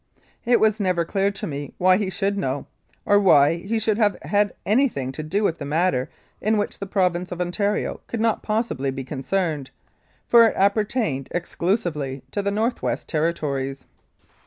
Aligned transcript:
It 0.45 0.59
was 0.59 0.79
never 0.79 1.05
clear 1.05 1.29
to 1.29 1.45
me 1.45 1.75
why 1.77 1.97
he 1.97 2.09
should 2.09 2.35
know, 2.35 2.65
or 3.05 3.19
why 3.19 3.57
he 3.57 3.77
should 3.77 3.99
have 3.99 4.17
had 4.23 4.51
anything 4.65 5.11
to 5.11 5.21
do 5.21 5.43
with 5.43 5.61
a 5.61 5.65
matter 5.65 6.09
in 6.41 6.57
which 6.57 6.79
the 6.79 6.87
Province 6.87 7.31
of 7.31 7.39
Ontario 7.39 8.01
could 8.07 8.19
not 8.19 8.41
possibly 8.41 8.89
be 8.89 9.03
concerned, 9.03 9.69
for 10.27 10.47
it 10.47 10.55
appertained 10.57 11.27
ex 11.33 11.55
clusively 11.55 12.23
to 12.31 12.41
the 12.41 12.49
North 12.49 12.81
West 12.81 13.07
Territories. 13.07 13.85